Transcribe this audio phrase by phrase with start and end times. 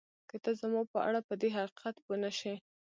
[0.29, 2.53] که ته زما په اړه پدې حقیقت پوه نه شې